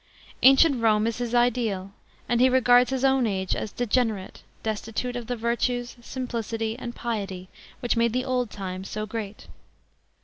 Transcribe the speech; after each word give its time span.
Ancient 0.41 0.81
Rome 0.81 1.05
is 1.05 1.19
his 1.19 1.35
ideal; 1.35 1.91
a».d 2.27 2.43
he 2.43 2.49
regards 2.49 2.89
his 2.89 3.05
own 3.05 3.27
age 3.27 3.55
as 3.55 3.71
degenerate, 3.71 4.41
destitute 4.63 5.15
of 5.15 5.27
the 5.27 5.35
virtue*, 5.35 5.83
simnlirity, 5.83 6.75
and 6.79 6.95
piety 6.95 7.49
which 7.81 7.95
made 7.95 8.11
the 8.11 8.25
old 8.25 8.49
time 8.49 8.81
soyreat. 8.83 9.45